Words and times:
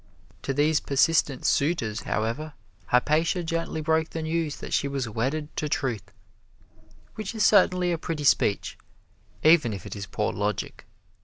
To 0.41 0.51
these 0.51 0.79
persistent 0.79 1.45
suitors, 1.45 2.01
however, 2.09 2.53
Hypatia 2.87 3.43
gently 3.43 3.81
broke 3.81 4.09
the 4.09 4.23
news 4.23 4.55
that 4.55 4.73
she 4.73 4.87
was 4.87 5.07
wedded 5.07 5.55
to 5.57 5.69
truth, 5.69 6.11
which 7.13 7.35
is 7.35 7.45
certainly 7.45 7.91
a 7.91 7.99
pretty 7.99 8.23
speech, 8.23 8.79
even 9.43 9.73
if 9.73 9.85
it 9.85 9.95
is 9.95 10.07
poor 10.07 10.33
logic. 10.33 10.87